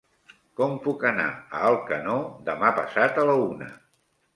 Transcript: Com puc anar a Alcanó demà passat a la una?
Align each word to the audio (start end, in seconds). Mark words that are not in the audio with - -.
Com 0.59 0.73
puc 0.85 1.05
anar 1.11 1.27
a 1.35 1.61
Alcanó 1.69 2.19
demà 2.51 2.77
passat 2.83 3.25
a 3.27 3.33
la 3.33 3.41
una? 3.49 3.75